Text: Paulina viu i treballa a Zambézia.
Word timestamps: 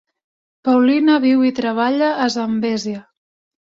Paulina 0.69 1.19
viu 1.27 1.45
i 1.49 1.53
treballa 1.61 2.11
a 2.25 2.31
Zambézia. 2.39 3.07